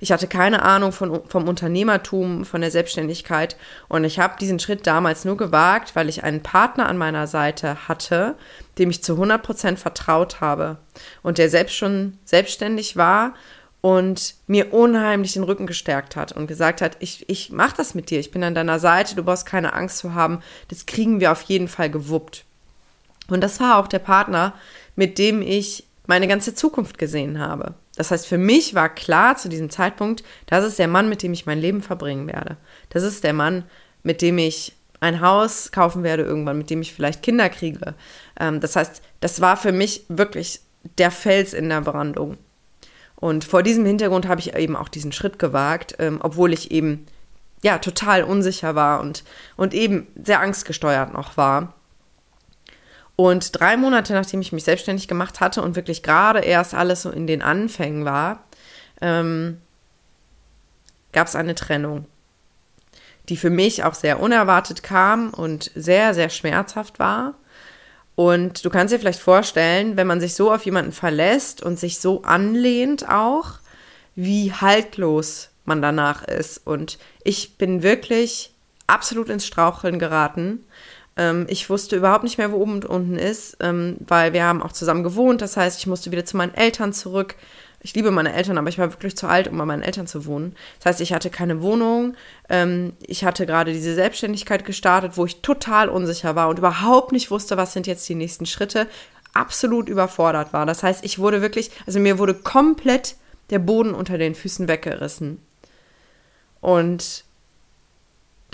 Ich 0.00 0.12
hatte 0.12 0.26
keine 0.26 0.62
Ahnung 0.62 0.92
von, 0.92 1.20
vom 1.26 1.48
Unternehmertum, 1.48 2.44
von 2.44 2.60
der 2.60 2.70
Selbstständigkeit 2.70 3.56
und 3.88 4.04
ich 4.04 4.18
habe 4.18 4.38
diesen 4.40 4.58
Schritt 4.58 4.86
damals 4.86 5.24
nur 5.24 5.36
gewagt, 5.36 5.96
weil 5.96 6.08
ich 6.08 6.24
einen 6.24 6.42
Partner 6.42 6.88
an 6.88 6.98
meiner 6.98 7.26
Seite 7.26 7.88
hatte, 7.88 8.34
dem 8.78 8.90
ich 8.90 9.02
zu 9.02 9.14
100% 9.14 9.76
vertraut 9.76 10.40
habe 10.40 10.78
und 11.22 11.38
der 11.38 11.48
selbst 11.48 11.76
schon 11.76 12.18
selbstständig 12.24 12.96
war 12.96 13.34
und 13.80 14.36
mir 14.46 14.72
unheimlich 14.72 15.34
den 15.34 15.42
Rücken 15.42 15.66
gestärkt 15.66 16.16
hat 16.16 16.32
und 16.32 16.46
gesagt 16.46 16.80
hat, 16.80 16.96
ich, 17.00 17.28
ich 17.28 17.52
mache 17.52 17.76
das 17.76 17.94
mit 17.94 18.08
dir, 18.08 18.18
ich 18.18 18.30
bin 18.30 18.42
an 18.42 18.54
deiner 18.54 18.78
Seite, 18.78 19.14
du 19.14 19.22
brauchst 19.22 19.44
keine 19.44 19.74
Angst 19.74 19.98
zu 19.98 20.14
haben, 20.14 20.40
das 20.68 20.86
kriegen 20.86 21.20
wir 21.20 21.30
auf 21.30 21.42
jeden 21.42 21.68
Fall 21.68 21.90
gewuppt. 21.90 22.44
Und 23.28 23.42
das 23.42 23.60
war 23.60 23.78
auch 23.78 23.86
der 23.86 23.98
Partner, 23.98 24.54
mit 24.96 25.18
dem 25.18 25.42
ich 25.42 25.86
meine 26.06 26.28
ganze 26.28 26.54
Zukunft 26.54 26.96
gesehen 26.96 27.38
habe. 27.38 27.74
Das 27.96 28.10
heißt, 28.10 28.26
für 28.26 28.38
mich 28.38 28.74
war 28.74 28.88
klar 28.88 29.36
zu 29.36 29.48
diesem 29.48 29.70
Zeitpunkt, 29.70 30.24
das 30.46 30.64
ist 30.64 30.78
der 30.78 30.88
Mann, 30.88 31.08
mit 31.08 31.22
dem 31.22 31.32
ich 31.32 31.46
mein 31.46 31.60
Leben 31.60 31.82
verbringen 31.82 32.26
werde. 32.26 32.56
Das 32.88 33.02
ist 33.02 33.24
der 33.24 33.32
Mann, 33.32 33.64
mit 34.02 34.20
dem 34.20 34.38
ich 34.38 34.74
ein 35.00 35.20
Haus 35.20 35.70
kaufen 35.70 36.02
werde 36.02 36.22
irgendwann, 36.22 36.58
mit 36.58 36.70
dem 36.70 36.80
ich 36.80 36.94
vielleicht 36.94 37.22
Kinder 37.22 37.48
kriege. 37.48 37.94
Ähm, 38.40 38.60
das 38.60 38.74
heißt, 38.74 39.02
das 39.20 39.40
war 39.40 39.56
für 39.56 39.72
mich 39.72 40.04
wirklich 40.08 40.60
der 40.98 41.10
Fels 41.10 41.52
in 41.52 41.68
der 41.68 41.82
Brandung. 41.82 42.36
Und 43.16 43.44
vor 43.44 43.62
diesem 43.62 43.86
Hintergrund 43.86 44.26
habe 44.28 44.40
ich 44.40 44.54
eben 44.54 44.76
auch 44.76 44.88
diesen 44.88 45.12
Schritt 45.12 45.38
gewagt, 45.38 45.96
ähm, 45.98 46.20
obwohl 46.22 46.52
ich 46.52 46.70
eben 46.70 47.06
ja 47.62 47.78
total 47.78 48.24
unsicher 48.24 48.74
war 48.74 49.00
und, 49.00 49.24
und 49.56 49.72
eben 49.72 50.06
sehr 50.22 50.40
angstgesteuert 50.40 51.12
noch 51.12 51.36
war. 51.36 51.74
Und 53.16 53.58
drei 53.58 53.76
Monate 53.76 54.12
nachdem 54.12 54.40
ich 54.40 54.52
mich 54.52 54.64
selbstständig 54.64 55.08
gemacht 55.08 55.40
hatte 55.40 55.62
und 55.62 55.76
wirklich 55.76 56.02
gerade 56.02 56.40
erst 56.40 56.74
alles 56.74 57.02
so 57.02 57.10
in 57.10 57.26
den 57.26 57.42
Anfängen 57.42 58.04
war, 58.04 58.44
ähm, 59.00 59.60
gab 61.12 61.28
es 61.28 61.36
eine 61.36 61.54
Trennung, 61.54 62.06
die 63.28 63.36
für 63.36 63.50
mich 63.50 63.84
auch 63.84 63.94
sehr 63.94 64.20
unerwartet 64.20 64.82
kam 64.82 65.30
und 65.30 65.70
sehr, 65.74 66.12
sehr 66.14 66.28
schmerzhaft 66.28 66.98
war. 66.98 67.34
Und 68.16 68.64
du 68.64 68.70
kannst 68.70 68.92
dir 68.92 68.98
vielleicht 68.98 69.20
vorstellen, 69.20 69.96
wenn 69.96 70.06
man 70.06 70.20
sich 70.20 70.34
so 70.34 70.52
auf 70.52 70.64
jemanden 70.64 70.92
verlässt 70.92 71.62
und 71.62 71.78
sich 71.78 72.00
so 72.00 72.22
anlehnt 72.22 73.08
auch, 73.08 73.58
wie 74.14 74.52
haltlos 74.52 75.50
man 75.64 75.82
danach 75.82 76.22
ist. 76.22 76.64
Und 76.64 76.98
ich 77.24 77.56
bin 77.56 77.82
wirklich 77.82 78.52
absolut 78.86 79.28
ins 79.30 79.46
Straucheln 79.46 79.98
geraten 79.98 80.64
ähm, 81.16 81.46
ich 81.48 81.70
wusste 81.70 81.96
überhaupt 81.96 82.24
nicht 82.24 82.38
mehr, 82.38 82.52
wo 82.52 82.56
oben 82.56 82.74
und 82.74 82.84
unten 82.84 83.16
ist, 83.16 83.56
ähm, 83.60 83.96
weil 84.00 84.32
wir 84.32 84.44
haben 84.44 84.62
auch 84.62 84.72
zusammen 84.72 85.04
gewohnt. 85.04 85.42
Das 85.42 85.56
heißt, 85.56 85.78
ich 85.78 85.86
musste 85.86 86.10
wieder 86.10 86.24
zu 86.24 86.36
meinen 86.36 86.54
Eltern 86.54 86.92
zurück. 86.92 87.36
Ich 87.80 87.94
liebe 87.94 88.10
meine 88.10 88.32
Eltern, 88.32 88.56
aber 88.56 88.70
ich 88.70 88.78
war 88.78 88.90
wirklich 88.90 89.16
zu 89.16 89.26
alt, 89.26 89.46
um 89.46 89.58
bei 89.58 89.66
meinen 89.66 89.82
Eltern 89.82 90.06
zu 90.06 90.24
wohnen. 90.24 90.56
Das 90.78 90.86
heißt, 90.86 91.00
ich 91.02 91.12
hatte 91.12 91.28
keine 91.28 91.60
Wohnung. 91.60 92.16
Ähm, 92.48 92.94
ich 93.06 93.24
hatte 93.24 93.46
gerade 93.46 93.72
diese 93.72 93.94
Selbstständigkeit 93.94 94.64
gestartet, 94.64 95.12
wo 95.16 95.26
ich 95.26 95.42
total 95.42 95.88
unsicher 95.88 96.34
war 96.34 96.48
und 96.48 96.58
überhaupt 96.58 97.12
nicht 97.12 97.30
wusste, 97.30 97.56
was 97.56 97.74
sind 97.74 97.86
jetzt 97.86 98.08
die 98.08 98.14
nächsten 98.14 98.46
Schritte. 98.46 98.86
Absolut 99.34 99.88
überfordert 99.88 100.52
war. 100.52 100.64
Das 100.64 100.82
heißt, 100.82 101.04
ich 101.04 101.18
wurde 101.18 101.42
wirklich, 101.42 101.70
also 101.86 102.00
mir 102.00 102.18
wurde 102.18 102.34
komplett 102.34 103.16
der 103.50 103.58
Boden 103.58 103.94
unter 103.94 104.16
den 104.16 104.34
Füßen 104.34 104.66
weggerissen. 104.66 105.38
Und 106.62 107.23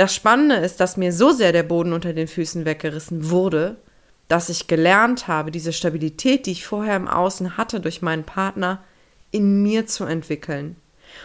das 0.00 0.14
Spannende 0.14 0.56
ist, 0.56 0.80
dass 0.80 0.96
mir 0.96 1.12
so 1.12 1.30
sehr 1.30 1.52
der 1.52 1.62
Boden 1.62 1.92
unter 1.92 2.14
den 2.14 2.26
Füßen 2.26 2.64
weggerissen 2.64 3.30
wurde, 3.30 3.76
dass 4.28 4.48
ich 4.48 4.66
gelernt 4.66 5.28
habe, 5.28 5.50
diese 5.50 5.74
Stabilität, 5.74 6.46
die 6.46 6.52
ich 6.52 6.66
vorher 6.66 6.96
im 6.96 7.06
Außen 7.06 7.58
hatte 7.58 7.80
durch 7.80 8.00
meinen 8.00 8.24
Partner, 8.24 8.82
in 9.30 9.62
mir 9.62 9.86
zu 9.86 10.04
entwickeln. 10.04 10.76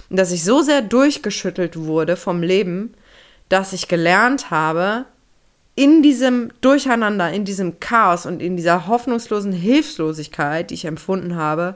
Und 0.09 0.17
dass 0.17 0.33
ich 0.33 0.43
so 0.43 0.61
sehr 0.61 0.81
durchgeschüttelt 0.81 1.77
wurde 1.77 2.17
vom 2.17 2.43
Leben, 2.43 2.95
dass 3.47 3.71
ich 3.71 3.87
gelernt 3.87 4.51
habe, 4.51 5.05
in 5.75 6.01
diesem 6.03 6.51
Durcheinander, 6.59 7.31
in 7.31 7.45
diesem 7.45 7.79
Chaos 7.79 8.25
und 8.25 8.41
in 8.41 8.57
dieser 8.57 8.87
hoffnungslosen 8.87 9.53
Hilflosigkeit, 9.53 10.69
die 10.69 10.73
ich 10.73 10.85
empfunden 10.85 11.35
habe, 11.35 11.75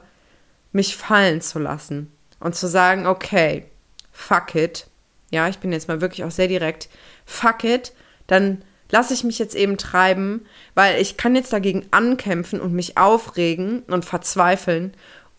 mich 0.72 0.96
fallen 0.96 1.40
zu 1.40 1.58
lassen 1.60 2.12
und 2.40 2.54
zu 2.54 2.66
sagen, 2.66 3.06
okay, 3.06 3.64
fuck 4.12 4.54
it. 4.54 4.86
Ja, 5.30 5.48
ich 5.48 5.58
bin 5.58 5.72
jetzt 5.72 5.88
mal 5.88 6.00
wirklich 6.00 6.24
auch 6.24 6.30
sehr 6.30 6.48
direkt. 6.48 6.88
Fuck 7.24 7.64
it, 7.64 7.92
dann 8.26 8.62
lasse 8.90 9.14
ich 9.14 9.24
mich 9.24 9.38
jetzt 9.38 9.54
eben 9.54 9.76
treiben, 9.76 10.46
weil 10.74 11.00
ich 11.00 11.16
kann 11.16 11.36
jetzt 11.36 11.52
dagegen 11.52 11.86
ankämpfen 11.90 12.60
und 12.60 12.72
mich 12.72 12.96
aufregen 12.96 13.82
und 13.86 14.04
verzweifeln 14.04 14.92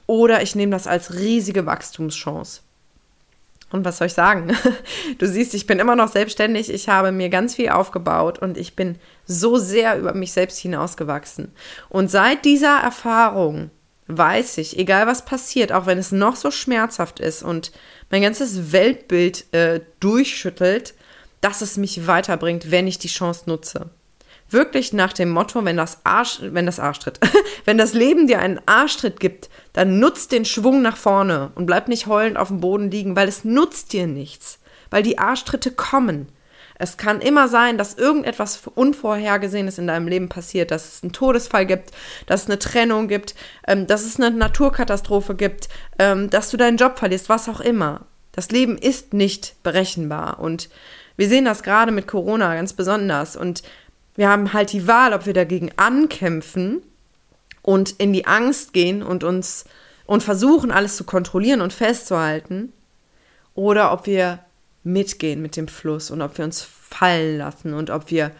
oder 0.07 0.41
ich 0.41 0.55
nehme 0.55 0.71
das 0.71 0.87
als 0.87 1.13
riesige 1.13 1.65
Wachstumschance. 1.65 2.61
Und 3.71 3.85
was 3.85 3.97
soll 3.97 4.07
ich 4.07 4.13
sagen? 4.13 4.55
Du 5.17 5.27
siehst, 5.27 5.53
ich 5.53 5.67
bin 5.67 5.79
immer 5.79 5.95
noch 5.95 6.09
selbstständig. 6.09 6.69
Ich 6.73 6.89
habe 6.89 7.11
mir 7.11 7.29
ganz 7.29 7.55
viel 7.55 7.69
aufgebaut 7.69 8.39
und 8.39 8.57
ich 8.57 8.75
bin 8.75 8.97
so 9.25 9.57
sehr 9.57 9.97
über 9.99 10.13
mich 10.13 10.31
selbst 10.31 10.57
hinausgewachsen. 10.57 11.53
Und 11.89 12.09
seit 12.09 12.43
dieser 12.43 12.79
Erfahrung 12.79 13.69
weiß 14.07 14.57
ich, 14.57 14.77
egal 14.77 15.07
was 15.07 15.25
passiert, 15.25 15.71
auch 15.71 15.85
wenn 15.85 15.97
es 15.97 16.11
noch 16.11 16.35
so 16.35 16.51
schmerzhaft 16.51 17.19
ist 17.19 17.43
und 17.43 17.71
mein 18.11 18.21
ganzes 18.21 18.71
Weltbild 18.71 19.51
äh, 19.53 19.81
durchschüttelt, 19.99 20.93
dass 21.39 21.61
es 21.61 21.77
mich 21.77 22.05
weiterbringt, 22.07 22.69
wenn 22.69 22.85
ich 22.85 22.99
die 22.99 23.07
Chance 23.07 23.43
nutze. 23.47 23.89
Wirklich 24.49 24.91
nach 24.91 25.13
dem 25.13 25.29
Motto, 25.29 25.63
wenn 25.63 25.77
das 25.77 25.99
Arsch, 26.03 26.39
wenn 26.41 26.65
das 26.65 26.79
Arschtritt, 26.79 27.19
wenn 27.65 27.77
das 27.77 27.93
Leben 27.93 28.27
dir 28.27 28.39
einen 28.39 28.59
Arschtritt 28.65 29.19
gibt, 29.19 29.49
dann 29.73 29.99
nutzt 29.99 30.33
den 30.33 30.45
Schwung 30.45 30.81
nach 30.81 30.97
vorne 30.97 31.51
und 31.55 31.65
bleib 31.65 31.87
nicht 31.87 32.07
heulend 32.07 32.37
auf 32.37 32.49
dem 32.49 32.59
Boden 32.59 32.91
liegen, 32.91 33.15
weil 33.15 33.29
es 33.29 33.45
nutzt 33.45 33.93
dir 33.93 34.07
nichts, 34.07 34.59
weil 34.89 35.03
die 35.03 35.17
Arschtritte 35.17 35.71
kommen. 35.71 36.27
Es 36.81 36.97
kann 36.97 37.21
immer 37.21 37.47
sein, 37.47 37.77
dass 37.77 37.93
irgendetwas 37.93 38.59
Unvorhergesehenes 38.73 39.77
in 39.77 39.85
deinem 39.85 40.07
Leben 40.07 40.29
passiert, 40.29 40.71
dass 40.71 40.95
es 40.95 41.03
einen 41.03 41.13
Todesfall 41.13 41.67
gibt, 41.67 41.91
dass 42.25 42.41
es 42.41 42.47
eine 42.47 42.57
Trennung 42.57 43.07
gibt, 43.07 43.35
ähm, 43.67 43.85
dass 43.85 44.03
es 44.03 44.19
eine 44.19 44.35
Naturkatastrophe 44.35 45.35
gibt, 45.35 45.69
ähm, 45.99 46.31
dass 46.31 46.49
du 46.49 46.57
deinen 46.57 46.77
Job 46.77 46.97
verlierst, 46.97 47.29
was 47.29 47.47
auch 47.47 47.59
immer. 47.59 48.07
Das 48.31 48.49
Leben 48.49 48.79
ist 48.79 49.13
nicht 49.13 49.61
berechenbar 49.61 50.39
und 50.39 50.69
wir 51.17 51.29
sehen 51.29 51.45
das 51.45 51.61
gerade 51.61 51.91
mit 51.91 52.07
Corona 52.07 52.55
ganz 52.55 52.73
besonders 52.73 53.35
und 53.35 53.61
wir 54.15 54.27
haben 54.27 54.51
halt 54.51 54.71
die 54.71 54.87
Wahl, 54.87 55.13
ob 55.13 55.27
wir 55.27 55.33
dagegen 55.33 55.69
ankämpfen 55.75 56.81
und 57.61 57.91
in 57.99 58.11
die 58.11 58.25
Angst 58.25 58.73
gehen 58.73 59.03
und 59.03 59.23
uns 59.23 59.65
und 60.07 60.23
versuchen, 60.23 60.71
alles 60.71 60.95
zu 60.95 61.03
kontrollieren 61.03 61.61
und 61.61 61.73
festzuhalten, 61.73 62.73
oder 63.53 63.93
ob 63.93 64.07
wir 64.07 64.39
mitgehen 64.83 65.41
mit 65.41 65.55
dem 65.55 65.67
Fluss 65.67 66.11
und 66.11 66.21
ob 66.21 66.37
wir 66.37 66.45
uns 66.45 66.61
fallen 66.61 67.37
lassen 67.37 67.73
und 67.73 67.89
ob 67.89 68.09
wir 68.11 68.31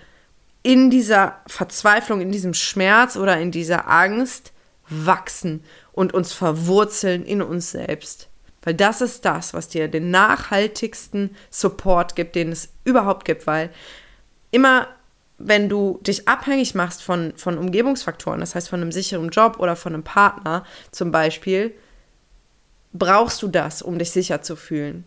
in 0.63 0.89
dieser 0.89 1.39
Verzweiflung, 1.47 2.21
in 2.21 2.31
diesem 2.31 2.53
Schmerz 2.53 3.15
oder 3.15 3.39
in 3.39 3.51
dieser 3.51 3.89
Angst 3.89 4.51
wachsen 4.89 5.63
und 5.91 6.13
uns 6.13 6.33
verwurzeln 6.33 7.23
in 7.25 7.41
uns 7.41 7.71
selbst. 7.71 8.29
Weil 8.63 8.75
das 8.75 9.01
ist 9.01 9.25
das, 9.25 9.53
was 9.53 9.69
dir 9.69 9.87
den 9.87 10.11
nachhaltigsten 10.11 11.35
Support 11.49 12.15
gibt, 12.15 12.35
den 12.35 12.51
es 12.51 12.69
überhaupt 12.83 13.25
gibt, 13.25 13.47
weil 13.47 13.71
immer 14.51 14.87
wenn 15.45 15.69
du 15.69 15.99
dich 16.03 16.27
abhängig 16.27 16.75
machst 16.75 17.01
von, 17.01 17.33
von 17.35 17.57
Umgebungsfaktoren, 17.57 18.39
das 18.39 18.53
heißt 18.53 18.69
von 18.69 18.81
einem 18.81 18.91
sicheren 18.91 19.29
Job 19.29 19.59
oder 19.59 19.75
von 19.75 19.93
einem 19.93 20.03
Partner 20.03 20.65
zum 20.91 21.11
Beispiel, 21.11 21.73
brauchst 22.93 23.41
du 23.41 23.47
das, 23.47 23.81
um 23.81 23.97
dich 23.97 24.11
sicher 24.11 24.41
zu 24.41 24.55
fühlen. 24.55 25.05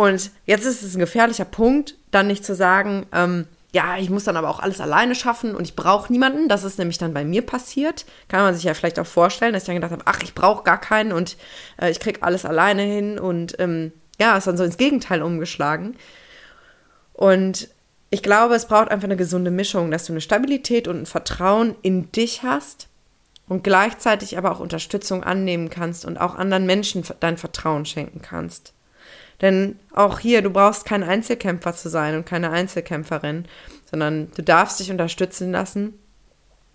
Und 0.00 0.30
jetzt 0.46 0.64
ist 0.64 0.82
es 0.82 0.94
ein 0.94 0.98
gefährlicher 0.98 1.44
Punkt, 1.44 1.94
dann 2.10 2.26
nicht 2.26 2.42
zu 2.42 2.54
sagen, 2.54 3.04
ähm, 3.12 3.46
ja, 3.70 3.98
ich 3.98 4.08
muss 4.08 4.24
dann 4.24 4.38
aber 4.38 4.48
auch 4.48 4.58
alles 4.58 4.80
alleine 4.80 5.14
schaffen 5.14 5.54
und 5.54 5.64
ich 5.64 5.76
brauche 5.76 6.10
niemanden. 6.10 6.48
Das 6.48 6.64
ist 6.64 6.78
nämlich 6.78 6.96
dann 6.96 7.12
bei 7.12 7.22
mir 7.22 7.42
passiert. 7.44 8.06
Kann 8.28 8.40
man 8.40 8.54
sich 8.54 8.64
ja 8.64 8.72
vielleicht 8.72 8.98
auch 8.98 9.06
vorstellen, 9.06 9.52
dass 9.52 9.64
ich 9.64 9.66
dann 9.66 9.74
gedacht 9.74 9.92
habe, 9.92 10.04
ach, 10.06 10.22
ich 10.22 10.32
brauche 10.32 10.64
gar 10.64 10.80
keinen 10.80 11.12
und 11.12 11.36
äh, 11.78 11.90
ich 11.90 12.00
kriege 12.00 12.22
alles 12.22 12.46
alleine 12.46 12.80
hin 12.80 13.18
und 13.18 13.56
ähm, 13.58 13.92
ja, 14.18 14.38
ist 14.38 14.46
dann 14.46 14.56
so 14.56 14.64
ins 14.64 14.78
Gegenteil 14.78 15.20
umgeschlagen. 15.20 15.98
Und 17.12 17.68
ich 18.08 18.22
glaube, 18.22 18.54
es 18.54 18.64
braucht 18.64 18.90
einfach 18.90 19.04
eine 19.04 19.18
gesunde 19.18 19.50
Mischung, 19.50 19.90
dass 19.90 20.06
du 20.06 20.14
eine 20.14 20.22
Stabilität 20.22 20.88
und 20.88 21.02
ein 21.02 21.06
Vertrauen 21.06 21.76
in 21.82 22.10
dich 22.10 22.42
hast 22.42 22.88
und 23.48 23.64
gleichzeitig 23.64 24.38
aber 24.38 24.50
auch 24.50 24.60
Unterstützung 24.60 25.24
annehmen 25.24 25.68
kannst 25.68 26.06
und 26.06 26.16
auch 26.16 26.36
anderen 26.36 26.64
Menschen 26.64 27.04
dein 27.20 27.36
Vertrauen 27.36 27.84
schenken 27.84 28.22
kannst. 28.22 28.72
Denn 29.40 29.78
auch 29.94 30.18
hier, 30.18 30.42
du 30.42 30.50
brauchst 30.50 30.84
kein 30.84 31.02
Einzelkämpfer 31.02 31.74
zu 31.74 31.88
sein 31.88 32.14
und 32.14 32.26
keine 32.26 32.50
Einzelkämpferin, 32.50 33.46
sondern 33.90 34.30
du 34.36 34.42
darfst 34.42 34.80
dich 34.80 34.90
unterstützen 34.90 35.50
lassen, 35.52 35.94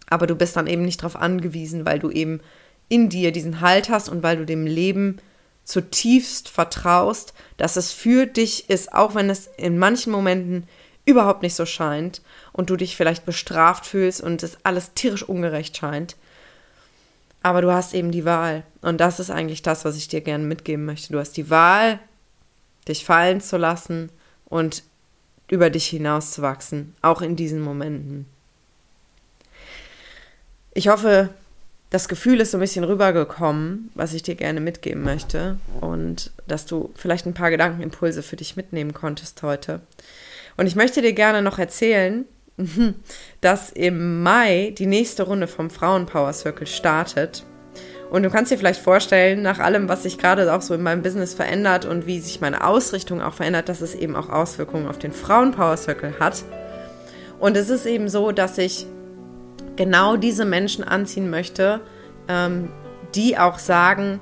aber 0.09 0.27
du 0.27 0.35
bist 0.35 0.55
dann 0.55 0.67
eben 0.67 0.83
nicht 0.83 1.01
darauf 1.01 1.15
angewiesen, 1.15 1.85
weil 1.85 1.99
du 1.99 2.09
eben 2.09 2.41
in 2.89 3.09
dir 3.09 3.31
diesen 3.31 3.61
Halt 3.61 3.89
hast 3.89 4.09
und 4.09 4.23
weil 4.23 4.37
du 4.37 4.45
dem 4.45 4.65
Leben 4.65 5.17
zutiefst 5.63 6.49
vertraust, 6.49 7.33
dass 7.57 7.75
es 7.75 7.91
für 7.91 8.27
dich 8.27 8.69
ist, 8.69 8.93
auch 8.93 9.15
wenn 9.15 9.29
es 9.29 9.47
in 9.57 9.77
manchen 9.77 10.11
Momenten 10.11 10.67
überhaupt 11.05 11.41
nicht 11.41 11.55
so 11.55 11.65
scheint 11.65 12.21
und 12.51 12.69
du 12.69 12.75
dich 12.75 12.95
vielleicht 12.95 13.25
bestraft 13.25 13.85
fühlst 13.85 14.21
und 14.21 14.43
es 14.43 14.57
alles 14.63 14.93
tierisch 14.93 15.23
ungerecht 15.23 15.77
scheint. 15.77 16.15
Aber 17.41 17.61
du 17.61 17.71
hast 17.71 17.93
eben 17.93 18.11
die 18.11 18.25
Wahl. 18.25 18.63
Und 18.81 18.99
das 18.99 19.19
ist 19.19 19.29
eigentlich 19.29 19.61
das, 19.61 19.85
was 19.85 19.97
ich 19.97 20.07
dir 20.07 20.21
gerne 20.21 20.43
mitgeben 20.43 20.85
möchte. 20.85 21.13
Du 21.13 21.19
hast 21.19 21.37
die 21.37 21.51
Wahl, 21.51 21.99
dich 22.87 23.05
fallen 23.05 23.41
zu 23.41 23.57
lassen 23.57 24.09
und 24.45 24.83
über 25.49 25.69
dich 25.69 25.87
hinauszuwachsen, 25.87 26.95
auch 27.01 27.21
in 27.21 27.35
diesen 27.35 27.61
Momenten. 27.61 28.25
Ich 30.73 30.87
hoffe, 30.87 31.29
das 31.89 32.09
Gefühl 32.09 32.41
ist 32.41 32.51
so 32.51 32.57
ein 32.57 32.61
bisschen 32.61 32.83
rübergekommen, 32.83 33.91
was 33.93 34.13
ich 34.13 34.23
dir 34.23 34.35
gerne 34.35 34.59
mitgeben 34.59 35.03
möchte 35.03 35.57
und 35.79 36.31
dass 36.47 36.65
du 36.65 36.91
vielleicht 36.95 37.25
ein 37.25 37.33
paar 37.33 37.51
Gedankenimpulse 37.51 38.23
für 38.23 38.35
dich 38.35 38.55
mitnehmen 38.55 38.93
konntest 38.93 39.41
heute. 39.43 39.81
Und 40.57 40.67
ich 40.67 40.75
möchte 40.75 41.01
dir 41.01 41.13
gerne 41.13 41.41
noch 41.41 41.59
erzählen, 41.59 42.25
dass 43.41 43.69
im 43.69 44.23
Mai 44.23 44.73
die 44.77 44.87
nächste 44.87 45.23
Runde 45.23 45.47
vom 45.47 45.69
Frauenpower 45.69 46.33
Circle 46.33 46.67
startet. 46.67 47.45
Und 48.09 48.23
du 48.23 48.29
kannst 48.29 48.51
dir 48.51 48.57
vielleicht 48.57 48.81
vorstellen, 48.81 49.41
nach 49.41 49.59
allem, 49.59 49.89
was 49.89 50.03
sich 50.03 50.17
gerade 50.17 50.53
auch 50.53 50.61
so 50.61 50.73
in 50.73 50.83
meinem 50.83 51.01
Business 51.01 51.33
verändert 51.33 51.85
und 51.85 52.05
wie 52.05 52.19
sich 52.19 52.39
meine 52.39 52.65
Ausrichtung 52.65 53.21
auch 53.21 53.33
verändert, 53.33 53.67
dass 53.67 53.81
es 53.81 53.95
eben 53.95 54.15
auch 54.15 54.29
Auswirkungen 54.29 54.87
auf 54.87 54.99
den 54.99 55.11
Frauenpower 55.11 55.77
Circle 55.77 56.13
hat. 56.19 56.43
Und 57.39 57.57
es 57.57 57.69
ist 57.69 57.85
eben 57.85 58.07
so, 58.07 58.31
dass 58.31 58.57
ich 58.57 58.85
genau 59.75 60.17
diese 60.17 60.45
Menschen 60.45 60.83
anziehen 60.83 61.29
möchte, 61.29 61.81
ähm, 62.27 62.69
die 63.15 63.37
auch 63.37 63.59
sagen, 63.59 64.19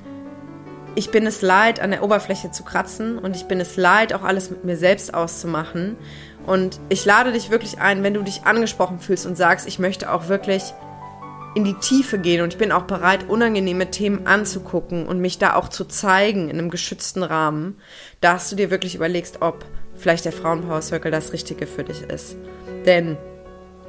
ich 0.95 1.09
bin 1.09 1.25
es 1.25 1.41
leid, 1.41 1.79
an 1.79 1.91
der 1.91 2.03
Oberfläche 2.03 2.51
zu 2.51 2.63
kratzen 2.63 3.17
und 3.17 3.35
ich 3.35 3.45
bin 3.45 3.59
es 3.59 3.77
leid, 3.77 4.13
auch 4.13 4.23
alles 4.23 4.49
mit 4.49 4.63
mir 4.63 4.77
selbst 4.77 5.13
auszumachen. 5.13 5.97
Und 6.45 6.79
ich 6.89 7.05
lade 7.05 7.31
dich 7.31 7.49
wirklich 7.49 7.79
ein, 7.79 8.03
wenn 8.03 8.13
du 8.13 8.21
dich 8.21 8.43
angesprochen 8.43 8.99
fühlst 8.99 9.25
und 9.25 9.35
sagst, 9.35 9.67
ich 9.67 9.79
möchte 9.79 10.11
auch 10.11 10.27
wirklich 10.27 10.73
in 11.55 11.63
die 11.63 11.75
Tiefe 11.75 12.17
gehen 12.17 12.41
und 12.41 12.53
ich 12.53 12.59
bin 12.59 12.71
auch 12.71 12.83
bereit, 12.83 13.29
unangenehme 13.29 13.91
Themen 13.91 14.25
anzugucken 14.25 15.05
und 15.05 15.19
mich 15.19 15.37
da 15.37 15.55
auch 15.55 15.69
zu 15.69 15.85
zeigen 15.85 16.49
in 16.49 16.57
einem 16.57 16.69
geschützten 16.69 17.23
Rahmen, 17.23 17.79
dass 18.21 18.49
du 18.49 18.55
dir 18.55 18.71
wirklich 18.71 18.95
überlegst, 18.95 19.41
ob 19.41 19.65
vielleicht 19.95 20.25
der 20.25 20.31
Frauenpower 20.31 20.81
Circle 20.81 21.11
das 21.11 21.33
Richtige 21.33 21.67
für 21.67 21.83
dich 21.83 22.01
ist. 22.01 22.35
Denn 22.85 23.17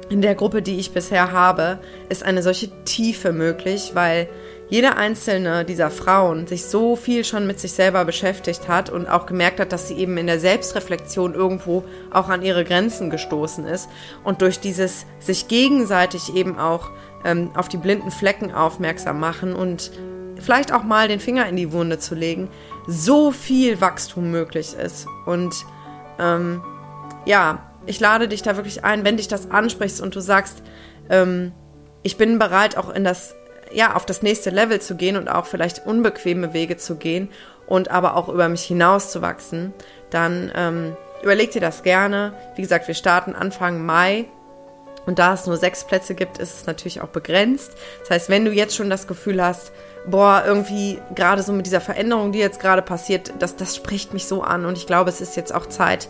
in 0.09 0.21
der 0.21 0.35
Gruppe, 0.35 0.61
die 0.61 0.77
ich 0.77 0.91
bisher 0.91 1.31
habe, 1.31 1.79
ist 2.09 2.23
eine 2.23 2.43
solche 2.43 2.69
Tiefe 2.83 3.31
möglich, 3.31 3.91
weil 3.95 4.29
jede 4.69 4.97
einzelne 4.97 5.63
dieser 5.63 5.91
Frauen 5.91 6.47
sich 6.47 6.65
so 6.65 6.95
viel 6.95 7.23
schon 7.23 7.45
mit 7.45 7.59
sich 7.59 7.73
selber 7.73 8.03
beschäftigt 8.03 8.67
hat 8.67 8.89
und 8.89 9.07
auch 9.07 9.25
gemerkt 9.25 9.59
hat, 9.59 9.71
dass 9.71 9.87
sie 9.87 9.95
eben 9.95 10.17
in 10.17 10.27
der 10.27 10.39
Selbstreflexion 10.39 11.35
irgendwo 11.35 11.83
auch 12.11 12.29
an 12.29 12.41
ihre 12.41 12.63
Grenzen 12.63 13.09
gestoßen 13.09 13.65
ist 13.65 13.89
und 14.23 14.41
durch 14.41 14.59
dieses 14.59 15.05
sich 15.19 15.47
gegenseitig 15.47 16.35
eben 16.35 16.57
auch 16.57 16.89
ähm, 17.23 17.51
auf 17.55 17.69
die 17.69 17.77
blinden 17.77 18.11
Flecken 18.11 18.53
aufmerksam 18.53 19.19
machen 19.19 19.53
und 19.53 19.91
vielleicht 20.39 20.73
auch 20.73 20.83
mal 20.83 21.07
den 21.07 21.19
Finger 21.19 21.47
in 21.47 21.55
die 21.55 21.71
Wunde 21.71 21.99
zu 21.99 22.15
legen, 22.15 22.49
so 22.87 23.31
viel 23.31 23.81
Wachstum 23.81 24.31
möglich 24.31 24.73
ist. 24.73 25.07
Und 25.25 25.55
ähm, 26.19 26.61
ja, 27.25 27.71
ich 27.85 27.99
lade 27.99 28.27
dich 28.27 28.41
da 28.41 28.55
wirklich 28.55 28.83
ein, 28.83 29.05
wenn 29.05 29.17
dich 29.17 29.27
das 29.27 29.51
ansprichst 29.51 30.01
und 30.01 30.15
du 30.15 30.19
sagst, 30.19 30.63
ähm, 31.09 31.51
ich 32.03 32.17
bin 32.17 32.37
bereit, 32.37 32.77
auch 32.77 32.89
in 32.89 33.03
das 33.03 33.35
ja, 33.75 33.95
auf 33.95 34.05
das 34.05 34.21
nächste 34.21 34.49
Level 34.49 34.79
zu 34.79 34.95
gehen 34.95 35.17
und 35.17 35.27
auch 35.27 35.45
vielleicht 35.45 35.85
unbequeme 35.85 36.53
Wege 36.53 36.77
zu 36.77 36.95
gehen 36.95 37.29
und 37.67 37.91
aber 37.91 38.15
auch 38.15 38.29
über 38.29 38.47
mich 38.49 38.63
hinaus 38.63 39.11
zu 39.11 39.21
wachsen, 39.21 39.73
dann 40.09 40.51
ähm, 40.55 40.97
überleg 41.23 41.51
dir 41.51 41.61
das 41.61 41.83
gerne. 41.83 42.33
Wie 42.55 42.61
gesagt, 42.61 42.87
wir 42.87 42.95
starten 42.95 43.35
Anfang 43.35 43.85
Mai. 43.85 44.25
Und 45.05 45.19
da 45.19 45.35
es 45.35 45.45
nur 45.45 45.57
sechs 45.57 45.83
Plätze 45.83 46.15
gibt, 46.15 46.39
ist 46.39 46.61
es 46.61 46.65
natürlich 46.65 46.99
auch 47.01 47.09
begrenzt. 47.09 47.73
Das 47.99 48.09
heißt, 48.09 48.29
wenn 48.29 48.43
du 48.43 48.51
jetzt 48.51 48.75
schon 48.75 48.89
das 48.89 49.05
Gefühl 49.05 49.43
hast, 49.43 49.71
boah, 50.07 50.43
irgendwie 50.47 50.99
gerade 51.13 51.43
so 51.43 51.53
mit 51.53 51.67
dieser 51.67 51.81
Veränderung, 51.81 52.31
die 52.31 52.39
jetzt 52.39 52.59
gerade 52.59 52.81
passiert, 52.81 53.31
das, 53.37 53.55
das 53.55 53.75
spricht 53.75 54.13
mich 54.13 54.25
so 54.25 54.41
an. 54.41 54.65
Und 54.65 54.79
ich 54.79 54.87
glaube, 54.87 55.11
es 55.11 55.21
ist 55.21 55.35
jetzt 55.35 55.53
auch 55.53 55.67
Zeit, 55.67 56.09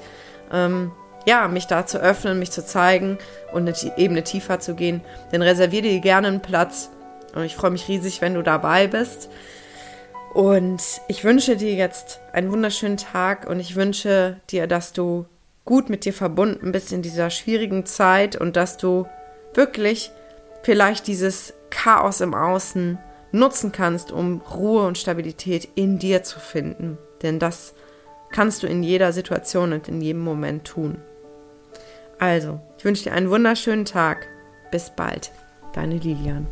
ähm, 0.50 0.94
ja, 1.26 1.48
mich 1.48 1.68
da 1.68 1.86
zu 1.86 1.98
öffnen, 1.98 2.40
mich 2.40 2.52
zu 2.52 2.66
zeigen 2.66 3.18
und 3.52 3.68
eine 3.68 3.98
Ebene 3.98 4.24
tiefer 4.24 4.60
zu 4.60 4.76
gehen. 4.76 5.02
Dann 5.32 5.42
reservier 5.42 5.82
dir 5.82 6.00
gerne 6.00 6.28
einen 6.28 6.42
Platz. 6.42 6.90
Und 7.36 7.44
ich 7.44 7.56
freue 7.56 7.72
mich 7.72 7.88
riesig, 7.88 8.22
wenn 8.22 8.34
du 8.34 8.42
dabei 8.42 8.88
bist. 8.88 9.30
Und 10.34 10.82
ich 11.08 11.24
wünsche 11.24 11.56
dir 11.56 11.74
jetzt 11.74 12.20
einen 12.34 12.52
wunderschönen 12.52 12.98
Tag 12.98 13.48
und 13.48 13.60
ich 13.60 13.76
wünsche 13.76 14.38
dir, 14.50 14.68
dass 14.68 14.92
du 14.92 15.26
gut 15.64 15.90
mit 15.90 16.06
dir 16.06 16.14
verbunden 16.14 16.72
bist 16.72 16.92
in 16.92 17.02
dieser 17.02 17.30
schwierigen 17.30 17.86
Zeit 17.86 18.36
und 18.36 18.56
dass 18.56 18.78
du 18.78 19.08
wirklich 19.54 20.12
vielleicht 20.64 21.08
dieses 21.08 21.54
Chaos 21.70 22.22
im 22.22 22.34
Außen 22.34 22.98
nutzen 23.32 23.72
kannst, 23.72 24.12
um 24.12 24.42
Ruhe 24.42 24.86
und 24.86 24.98
Stabilität 24.98 25.70
in 25.76 26.00
dir 26.00 26.24
zu 26.24 26.40
finden. 26.40 26.98
Denn 27.22 27.40
das 27.40 27.74
kannst 28.32 28.64
du 28.64 28.68
in 28.68 28.84
jeder 28.84 29.14
Situation 29.14 29.74
und 29.74 29.88
in 29.88 30.02
jedem 30.02 30.22
Moment 30.22 30.66
tun. 30.66 31.02
Also, 32.20 32.60
ich 32.78 32.86
wünsche 32.86 33.06
dir 33.06 33.14
einen 33.14 33.30
wunderschönen 33.30 33.86
Tag. 33.86 34.28
Bis 34.72 34.90
bald. 34.90 35.32
Deine 35.74 35.98
Lilian. 35.98 36.48